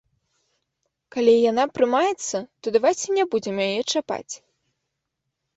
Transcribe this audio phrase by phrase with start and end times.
[1.15, 4.31] Калі яна прымаецца, то давайце не будзем яе чапаць.